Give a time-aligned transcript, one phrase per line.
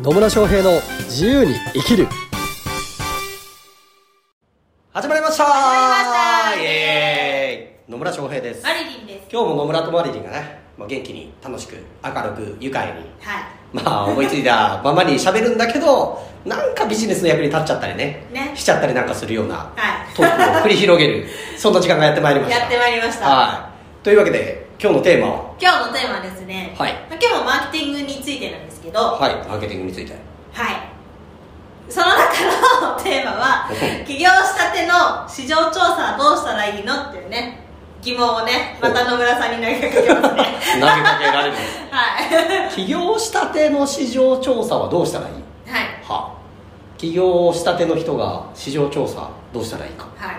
[0.00, 2.06] 野村翔平の自由に生きる。
[4.92, 5.44] 始まりました。
[5.44, 6.62] 始まりました。
[6.62, 7.90] イエーイ。
[7.90, 8.62] 野村翔平です。
[8.62, 9.26] マリリンです。
[9.28, 12.92] 今日も野村とマリリンがね、まあ、元気に楽しく明るく愉快に。
[12.92, 13.42] はい。
[13.72, 14.80] まあ思いついた。
[14.84, 18.24] ままに喋るんだけどなんかビジネスの役に立っちゃったりね。
[18.32, 18.52] ね。
[18.54, 20.14] しちゃったりなんかするようなはい。
[20.14, 21.26] トークを繰り広げる。
[21.58, 22.60] そんな時間がやってまいりました。
[22.60, 23.28] やってまいりました。
[23.28, 23.70] は
[24.00, 24.04] い。
[24.04, 25.54] というわけで今日のテーマは？
[25.60, 26.92] 今日のテーマはですね、はい。
[26.92, 29.00] まあ今日もマーケティングについてなんですけど。
[29.00, 30.14] はい、はいマーケティングについて。
[31.90, 33.70] その中のテーマは
[34.06, 37.60] 起業したての市場調査はどうしたらいいのっていうね
[38.02, 40.44] 疑問をねまた野村さんに投げかけますね。
[40.78, 41.54] 投げかけられる
[41.90, 42.70] はい。
[42.76, 45.32] 起業したての市場調査はどうしたらいい？
[45.72, 45.86] はい。
[46.06, 46.34] は。
[46.98, 50.06] 起業したての人が市場調査どうしたらいいか。
[50.18, 50.36] はい。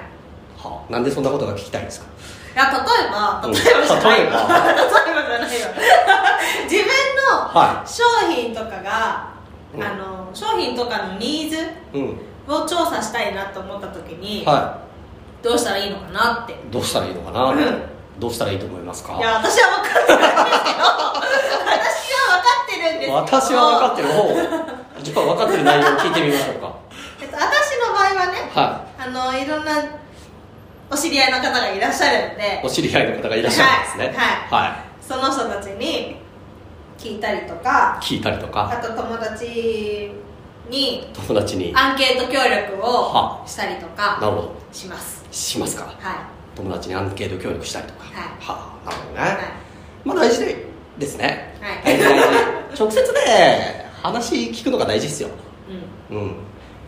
[0.63, 0.81] は。
[0.87, 2.05] なんでそんなことが聞きたいんですか？
[2.55, 3.52] いや例えばうん。
[3.53, 4.39] 例えばじゃないわ例えば。
[4.49, 5.70] じゃないわ
[6.70, 6.85] 自分
[7.30, 9.27] のは商品とかが、
[9.76, 11.57] うんあの商品とかのニーズ
[11.93, 12.21] うん。
[12.48, 14.77] を調査したいなと思った時に、は
[15.43, 16.54] どうしたらいいのかなって。
[16.54, 17.84] いどうしたらいいのかな、うん。
[18.20, 19.13] どうしたらいいと思いますか？
[19.13, 20.32] いや私は分かってるんです
[20.66, 24.07] けど私は分かってるんです私は分かってる。
[24.10, 24.13] 方
[25.01, 26.71] じゃあ分かってる内容を聞いてみましょうか。
[27.21, 29.71] えっと、私の場合はねはあのいろんな
[30.91, 32.62] お知り合いの方がいらっしゃるので。
[32.63, 34.18] いお知り合いの方がいらっしゃるんですね。
[34.18, 34.63] はい。
[34.71, 36.18] はその人たちに
[36.98, 37.99] 聞いたりとか。
[38.01, 40.12] い、聞いたりとあかと友達
[40.70, 41.10] に。
[41.13, 41.71] 友達に。
[41.76, 43.43] アンケート協力をは。
[43.45, 44.55] したりとかなるほど。
[44.71, 45.26] します。
[45.32, 45.84] しますか？
[45.84, 45.95] はい。
[46.55, 48.05] 友達にアンケート協力したりとか。
[48.05, 48.13] はい。
[48.40, 48.73] は。
[48.85, 49.37] あなるほどね、はい。
[50.05, 50.65] まあ大事で
[50.98, 51.55] ですね。
[51.62, 51.98] はい。
[51.98, 52.04] 大事。
[52.04, 52.20] 大
[52.76, 55.29] 事直接で話聞くのが大事ですよ。
[56.10, 56.17] うん。
[56.17, 56.35] うん。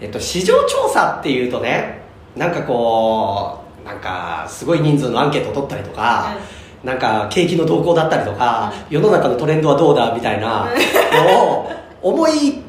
[0.02, 2.02] えっと市場調査っていうとね
[2.36, 6.36] なんかこうなんかすごい人数のアンケートを取ったりとか、
[6.84, 10.68] なんか景気の動向だったりとか、世の中のトレンドはどうだみたいな
[11.14, 12.62] のを思い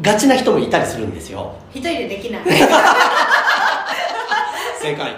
[0.00, 1.54] がちな人もいたりするんですよ。
[1.72, 2.42] 一人でできない。
[4.80, 5.14] 正解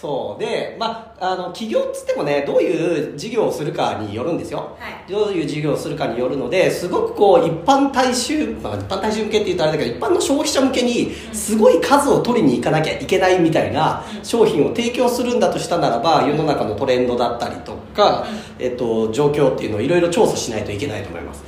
[0.00, 5.10] そうでまああの企業っつってもねどういう事業をするかによるんですよ、はい。
[5.10, 14.24] どういう事業をするかによるのですごくこう一般大衆、まあ、一般大衆向けって言うとあれだけど一般の消費者向けにすごい数を取りに行かなきゃいけないみたいなうん。
[14.24, 18.26] 商品を提供するんだとしたならば世の中のトレンドだったりとか、
[18.58, 21.42] えっと、状況っていうのをいろいろ調査しないといけないと思います。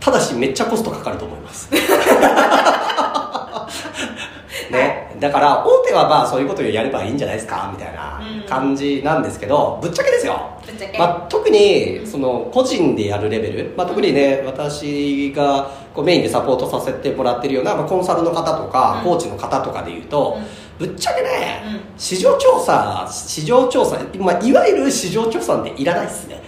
[0.00, 1.70] ただしめっちゃコストかかると思います。
[4.72, 7.70] ね、だから大手はまあそういうことをやればいいんじゃないですか？
[7.72, 10.50] みたいな感じなんですけど、ぶっちゃけですよ。
[10.98, 19.04] まあ、特にその個人でやるレベル、まあ、特にね私がこうメインでサポートさせてもらってるような、まあ、コンサルの方とか、うん。
[19.04, 20.38] コーチの方とかでいうと、
[20.78, 21.98] ぶっちゃけね、うん。
[21.98, 26.41] 市場調査市場調査、まあ、いわゆる市場調査っていらないっすね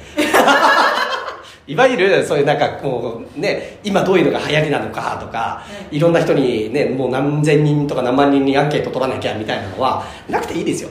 [1.66, 5.96] いわゆるそういうなんかこうね今どういうのが流行りなのかとか、うん。
[5.96, 10.90] いろんな人にねもう何千人とか何万人にアンケート取らなきゃみたいなのはなくていいですよ。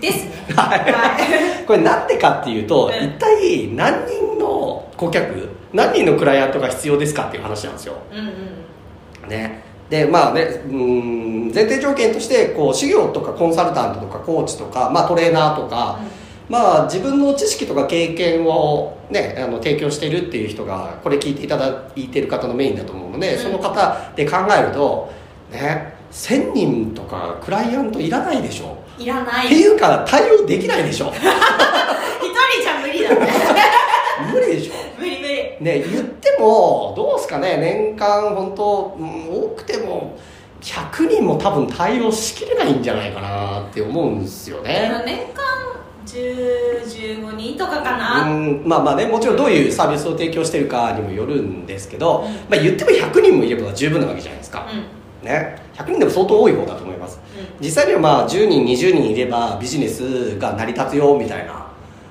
[0.00, 0.32] ですね。
[0.54, 0.78] はい。
[0.80, 1.64] はい。
[1.64, 3.06] これなんでかっていうと、うん。
[3.06, 7.94] 一体何人の顧客何人のクライアントが必要ですかっていう話なんですよ。
[8.12, 8.22] うんう
[9.26, 9.62] んね。
[9.88, 16.00] でまあねうん前提条件としてこう事業とかコンサルタントとかコーチとか、まあ、トレーナーとか、
[16.52, 23.42] まあ自分の知識とか経験をねあの提供しているっていう人がこれ聞いていただいてる方のメインだと思うので、うん。
[23.42, 25.10] その方で考えると
[25.50, 28.76] ね1000人とかクライアントいらないでしょ。
[28.98, 29.46] いらない。
[29.46, 31.06] っていうか対応できないでしょ。
[31.16, 31.26] 一人
[32.62, 33.32] じゃ無理だね。
[34.30, 34.72] 無理でしょ。
[34.98, 35.34] 無理無理。
[35.58, 35.58] ね
[35.90, 40.18] 言ってもどうですかね年間本当、うん、多くても
[40.60, 45.02] 100人も多分対応しきれないんじゃないかなって思うんですよね。
[45.06, 45.51] 年間
[46.06, 52.32] 1015人とかかな、うんまあまあねもちろんどういうサービスを提供してるかにもよるんですけど、うん。
[52.48, 54.68] まあ、言っても100人もいれば十分なわけじゃないですか、
[55.22, 55.26] うん。
[55.26, 55.56] ね。
[55.74, 57.20] 100人でも相当多い方だと思います。
[57.60, 61.66] 実際にはまあ10人20人いればビジネスが成り立つよみたいな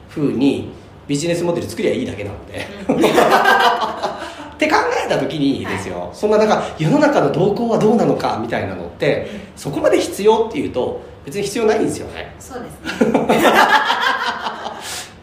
[0.10, 0.72] 風に
[1.08, 2.60] ビジネスモデル作りゃいいだけなので、
[4.54, 12.36] って考えた時にですよ、そんななんか世の中の動向はどうなのかみたいなのって、そこまで必要っていうと別に必要ないんですよね。
[12.40, 13.04] そうです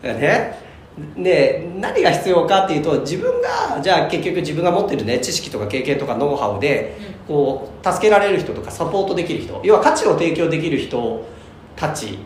[0.03, 0.15] ね。
[0.15, 0.69] ね。
[1.17, 6.97] で何が必要かっていうと自分がじゃあ結局自分が持ってるね知識とか経験とかノウハウで
[7.27, 11.25] こう助けられる人とかサポートできる人要は価値を提供できる人
[11.77, 12.19] たち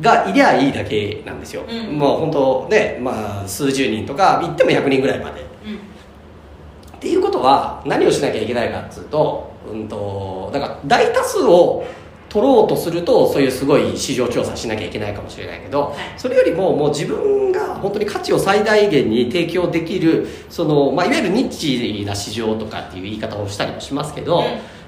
[0.00, 1.98] がいりゃいいだけなんですよ、うん。
[1.98, 5.40] もう本当ね、まあ、数十人とか行っても100人ぐらいまで。
[5.64, 5.76] うん。
[5.76, 11.84] っていうことは何をしなきゃいけないかっつうと,、うん、とだから大多数を
[12.34, 15.94] 取ろうとするとそういうすごい市場調査しなきゃいけないかもしれないけど、はい。
[16.16, 24.44] それよりももう自分が本当に価値を最大限に提供できるその、まあ、いわゆるニッチな市場とかっていう言い方をしたりもしますけど、うん。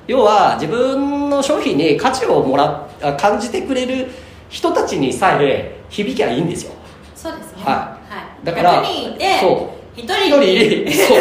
[0.09, 4.09] 要は自分の商品に価値をもら感じてくれる
[4.49, 6.73] 人たちにさえ響きゃいいんですよ。
[7.15, 7.63] そうですね。
[7.63, 7.97] は
[8.43, 8.45] い。
[8.45, 10.01] だから100人いてそう。
[10.01, 11.19] 1一人人そう。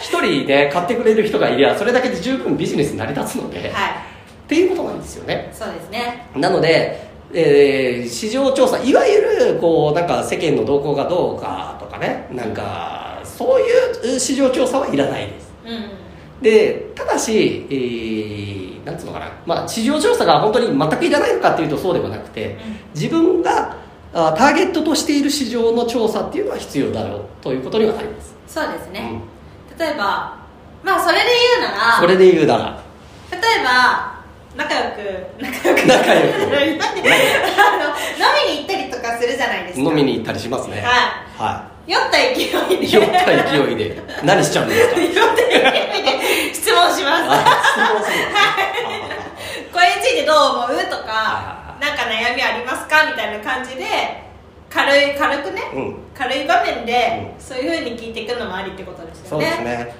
[0.00, 4.15] 一人ね買ってくれる人がいりゃそれだけで十分ビジネス成り立つので、はい
[4.46, 5.50] っていうことなんですよね。
[5.52, 6.28] そうですね。
[6.36, 15.52] なので、えー市場調査いわゆるこうなんか世間の動向がどうかとかねなんかそういう市場調査はいらないです。
[15.66, 16.42] うん。
[16.42, 22.56] でただし、えーなんつうのかな、まあ、市場調査が本当に全くいらないのかっていうとそうではなくて
[22.94, 23.76] 自分が
[24.14, 29.78] あターゲットとしている市場の調査っていうのは必要だろうということにはなります、そうですね、うん。
[29.78, 30.38] 例えば
[30.84, 31.24] まあそれで
[31.58, 32.82] 言うならそれで言うなら。
[33.32, 34.15] 例えば
[34.56, 34.96] 仲良く
[35.38, 35.86] 仲良く。
[35.86, 36.40] 仲良く。
[36.46, 36.52] 飲
[38.46, 39.80] みに行ったりとかするじゃないですか。
[39.90, 40.82] 飲みに行ったりしますね。
[40.82, 41.92] ははい。
[41.92, 42.30] 酔った勢
[42.74, 42.90] いで。
[42.90, 44.02] 酔った勢いで。
[44.24, 45.00] 何しちゃうんですか？
[45.00, 45.48] 酔った勢い
[46.48, 46.54] で。
[46.54, 47.24] 質問します。
[47.28, 48.16] あ質問する。
[49.72, 50.84] これについてどう思う？
[50.86, 53.04] とかはなんか悩みありますか？
[53.06, 53.84] みたいな感じで
[54.70, 55.96] 軽い軽くね、うん。
[56.16, 59.94] 軽い場面で、うそういうふうに聞いていくのもありってことですそうよねですね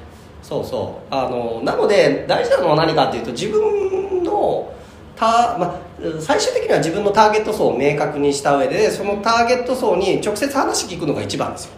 [0.47, 1.13] そうそう。
[1.13, 4.73] あのなので大事なのは何かっていうと自分の
[5.17, 5.81] た、まあ、
[6.21, 11.73] 最終的には自分のターゲット層を明確にした上でそのターゲット層に直接話聞くのが一番ですよ、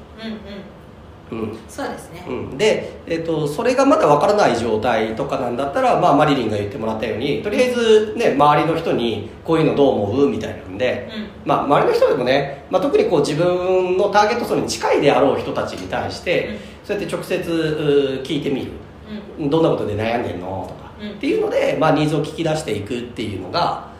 [1.31, 1.50] うんうん。
[1.50, 1.59] うん。
[1.67, 10.29] そうですね、うん、で、えっとそれがまだわからない状態とかなんだったら、まあ、マリリンが言ってもらったようにとりあえず、ね、周りの人にこういうのどう思う？
[10.29, 11.49] みたいなんで、うん。
[11.49, 18.73] まあ、周りの人でもね、まあ、特にこう自分のターゲット層に近いであろう人たちに対して、うんそうやって直接う聞いてみる。
[19.38, 19.50] うん。
[19.50, 20.64] どんなことで悩んでんの？
[20.67, 21.11] とか、うん。
[21.11, 23.90] っていうので、まあ、ニーズを聞き出していくっていうのが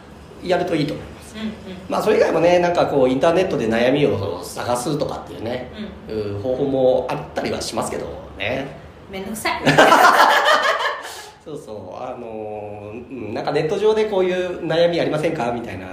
[0.43, 1.37] やるといいと思います。
[1.37, 1.53] うんうん。
[1.87, 5.71] まあそれ以外もねなんかこうインターネットで悩みを探すとかっていうね、
[6.09, 8.07] う方法もあったりはしますけど
[8.39, 8.67] ね。
[9.11, 9.63] めんどくさい。
[11.45, 12.03] そうそう。
[12.03, 12.95] あの
[13.35, 15.53] なんかネット上でこういう悩みありませんか？
[15.53, 15.89] みたいな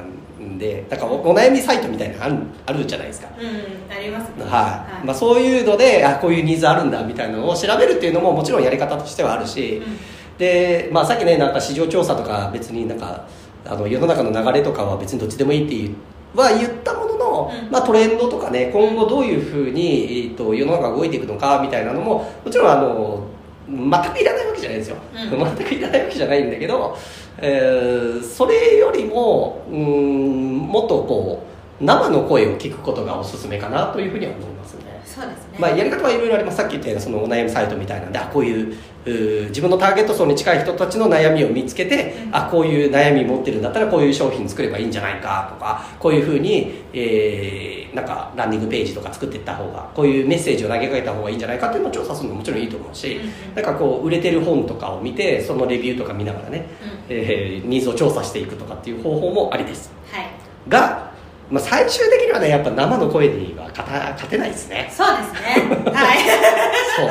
[0.56, 3.30] んでなんかおお悩みサイトみたいなのあるあるじゃないですか。
[3.40, 4.44] うんありますね。
[4.44, 9.98] はい、まあ、そういうのであこういうニーズあるんだみたいなのを調べるっていうのももちろんやり方としてはあるし、うん。
[10.38, 13.28] で、まあ、さっきねなんか市場調査とか別になんか
[13.66, 15.96] あの世の中の流れとかは別にどっちでもいいっていう
[16.36, 17.72] は言ったものの、うん。
[17.72, 23.28] まあ、トレンドとかね今後どういうふうに、えー、と世の中が動いていくのかみたいなのももちろんあの
[23.68, 25.56] 全くいらないわけじゃないですよ、うん。
[25.56, 26.96] 全くいらないわけじゃないんだけど、
[27.38, 31.44] えーそれよりもうんもっとこ
[31.82, 35.02] う生の声を聞くことがおすすめかなというふうには思いますね。
[35.06, 35.58] そうですね。
[35.60, 36.58] まあ、やり方はいろいろあります。
[36.58, 38.76] さっき言ったようなそのお悩みサイトみたいなんであこういう
[39.50, 42.36] 自分のターゲット層に近い人たちの悩みを見つけて、うん。
[42.36, 56.68] あこういう悩み持ってるんだったらこういう商品作ればいいんじゃないかとかこういうふうに、えーなんかランディングページとか作っていった方がこういうメッセージを投げかけた方がいいんじゃないかっていうのを調査するのももちろんいいと思うし、うんうんなんかこう売れてる本とかを見てそのレビューとか見ながらね、
[57.08, 57.16] うん。
[57.16, 59.92] えーニーズを調査していくとかっていう方法もありです。
[60.12, 60.26] はい。
[60.68, 61.12] が、
[61.50, 64.92] まあ、最終的にはねやっぱ生の声には勝た勝てないですね。
[64.92, 65.40] そうですね。
[65.94, 66.18] はい。
[66.98, 67.10] そう。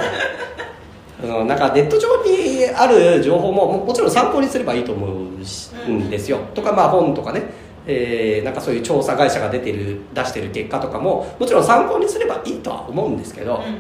[1.23, 7.43] あのなんかネット上にある情報もももちろん参考にすればいいと思うしうんんですよ、とかまあ本とかね、
[7.87, 13.79] えーなんかそういう調査会社が出てる出してる結果とかももちろん参考にすればいいとは思うんですけど、うん。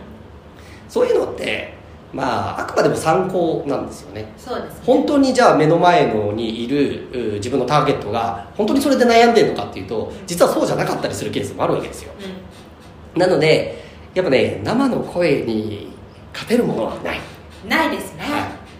[0.88, 1.74] そういうのって
[2.12, 4.32] まああくまでも参考なんですよね。
[4.36, 4.80] そうですね。
[4.84, 12.12] 本当にじゃあ目の前のにいるう自分のターゲットが本当にそれで悩んでるのかっていうと実はそうじゃなかったりするケースもあるわけですよ。
[13.16, 13.82] うなので
[14.14, 15.92] やっぱね生の声に
[16.32, 17.18] 勝てるものはない。
[17.18, 18.13] んないですね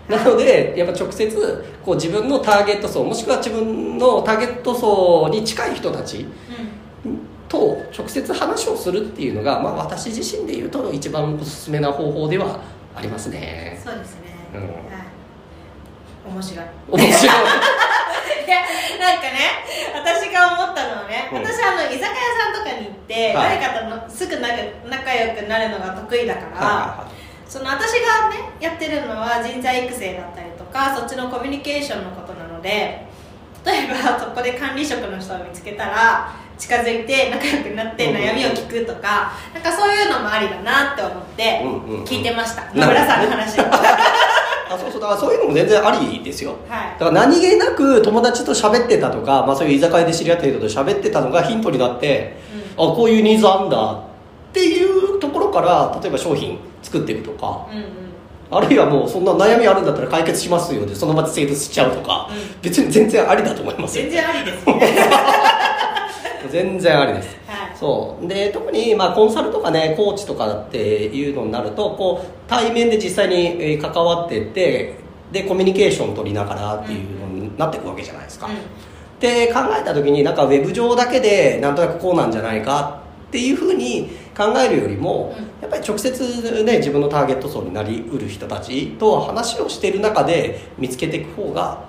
[0.08, 6.26] なのでやっぱ直接こう自分のターゲット層もしくは自分のターゲット層に近い人たち
[7.48, 12.60] と直接話をするっていうのが、まあ、私自身で言うと一番おすすめな方法では
[12.94, 13.80] ありますうんね。
[13.82, 14.22] そうですね。
[14.54, 14.60] うん。
[14.62, 14.72] はい。
[16.26, 16.66] 面白い。
[16.88, 17.36] 面白い。
[18.46, 18.60] いや
[19.00, 21.42] なんかね私が思ったのはね、うん。
[21.42, 23.58] 私あの居酒屋さんとかに行って、はい。
[23.60, 24.54] 誰かとのすぐ仲
[24.88, 27.08] 仲良くなるのが得意だから、は
[27.48, 33.06] その私がねやってるのは人材育成だったりとかそっちのコミュニケーションのことなので
[33.64, 38.22] 例えばそこで管理職の人を見つけたら近づいて仲良くなってうんうん。
[38.22, 42.04] うん悩みを聞くとか、なんかそういうのもありだなって思ってうんうんうん。
[42.04, 43.58] 聞いてました、野村さんの話
[44.70, 45.00] あそうそう。
[45.00, 46.56] だからそういうのも全然ありですよ。
[46.96, 46.98] い。
[46.98, 52.36] だから何気なく友達と喋ってたとか、まあ、そういう居酒屋で知り合った人と喋ってたのがヒントになって、
[52.76, 54.02] あこういうニーズあんだっ
[54.52, 57.84] ていうところから例えば商品作っていくとかうんうん。
[58.50, 62.60] あるいはもうそんな悩みあるんだったら解決しますよでその場で成立しちゃうとか、うん。
[62.62, 64.96] 別に全然ありだと思いますよ全然ありですね。
[66.50, 67.36] 全然ありです。
[67.48, 67.76] はい。
[67.76, 68.28] そう。
[68.28, 74.94] で特にまあコンサルとかねコーチとかっていうのになるとこう対面で実際にえー関わってって
[75.32, 78.54] でコミュニケーション取りながらっていうのになっていくわけじゃないですか、うん。
[79.20, 85.44] で考えた時になんかウェブ上だけでなんとなくこうなんじゃないかっていうふうに考えるよりも、うん。
[85.62, 91.84] やっぱり直接ね自分のターゲット層になりうる人たちと話をしている中で見つけていく方が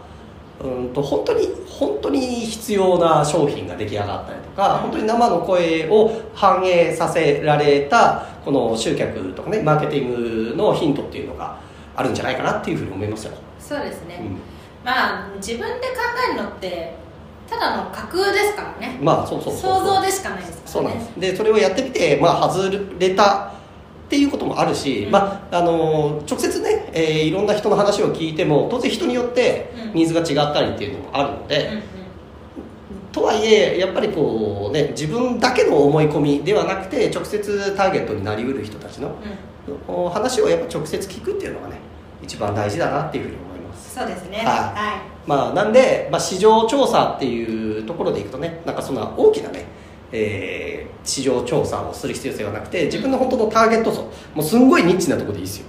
[0.64, 4.82] うんと本当に本当に必要な商品が出来上がったりとか、うん。
[4.82, 11.60] 本当に生の声を反映させられたこの集客とかねマーケティングのヒントっていうのが
[11.96, 14.40] あるんじゃないかなっていうふうに思いますよ、そうですね、うん。
[14.84, 15.94] まあ自分で考
[16.32, 16.94] えるのって
[17.50, 18.98] ただの架空ですからね。
[19.02, 20.62] まあそうそう想像でしかないですからね。
[20.66, 21.20] そうなんです。
[21.20, 23.52] でそれをやってみて、まあ、外れたっ
[24.10, 25.12] ていうこともあるし、うん。
[25.12, 29.94] まあ、あの直接ね、えーいろんな人の話を聞いても当然人によってうん。
[29.94, 31.84] ニーズが違ったりっていうのもあるので、うんうん。
[33.12, 39.16] とはいえやっぱりこうね自分だけの思い込みではなくて直接ターゲットになりうる人たちの
[40.10, 41.78] 話をやっぱ直接聞くっていうのがね
[42.22, 43.55] 一番大事だなっていうふうに思います
[43.96, 44.40] そうですね。
[44.40, 44.46] はい。
[44.46, 49.66] はまあ、なんで、まあ、市場調査っていうところでいくとねなんかそんな大きなね、
[50.12, 55.66] えー市場調査をする必要性はなくて自分の本当のターゲット層もうすんごいニッチなところでいいですよ。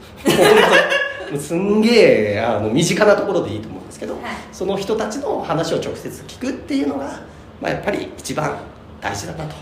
[1.39, 4.23] すんげえあの身近なところでいいと思うんですけど、はい。
[4.51, 7.21] その人たちの話を直接聞くっていうのが、
[7.61, 8.57] まあ、やっぱり一番
[9.03, 9.55] 大事だなと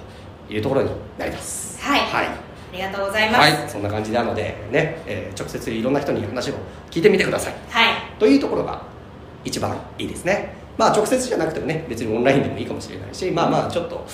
[0.49, 1.83] いうところになります。
[1.83, 2.01] はい。
[2.01, 2.27] はい。
[2.27, 2.31] あ
[2.73, 3.41] りがとうございます。
[3.41, 6.55] はい、そんな感じなのでね、えー直接いろんな人に話を
[6.91, 7.55] 聞いてみてください。
[7.71, 8.83] はいというところが
[9.45, 10.57] 一番いいですね。
[10.77, 14.05] まあ直接じゃなくてもね別にオンラインでもいいかもしれないしまあまあちょっと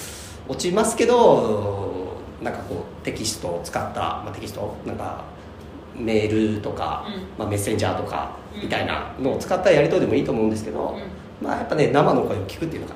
[0.47, 5.25] 落ちますけどなんかこうテキストを使った、まあ、テキストなんか
[5.97, 7.23] メールとか、うん。
[7.39, 8.63] まあ、メッセンジャーとかうん。
[8.63, 10.97] みたいなのを使ったやり取りでもいいと思うんですけど、
[11.43, 12.95] まあやっぱね生の声を聞くっていうのが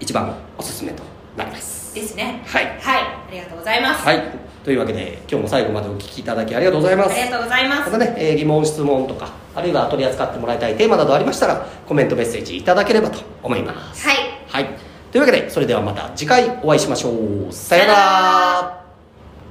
[0.00, 1.02] 一番おすすめと
[1.36, 1.94] なります。
[1.94, 2.42] ですね。
[2.46, 2.66] はい。
[2.66, 2.76] はい。
[2.78, 4.22] ありがとうございます、はい。
[4.64, 7.12] というわけで今日も最後までお聞きいただきありがとうございます。
[7.12, 14.06] ありがとうございまますたね、えー疑問質問とかあるいは取り扱ってもらいたいテーマなどありましたらコメントメッセージいただければと思います。
[14.06, 14.16] はい。
[14.48, 14.76] はい。
[15.10, 17.52] というわけでそれではまた次回お会いしましょう。
[17.52, 18.81] さよなら